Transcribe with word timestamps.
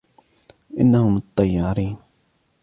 انهم 0.79 1.17
الطيارين. 1.17 1.97